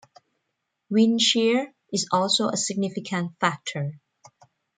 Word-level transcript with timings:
Wind 0.89 1.21
shear 1.21 1.71
is 1.93 2.07
also 2.11 2.47
a 2.49 2.57
significant 2.57 3.33
factor. 3.39 3.99